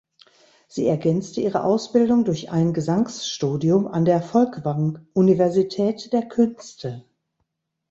Sie 0.67 0.87
ergänzte 0.87 1.41
ihre 1.41 1.63
Ausbildung 1.63 2.25
durch 2.25 2.49
ein 2.49 2.73
Gesangsstudium 2.73 3.85
an 3.87 4.03
der 4.03 4.23
Folkwang 4.23 5.05
Universität 5.13 6.11
der 6.11 6.27
Künste. 6.27 7.05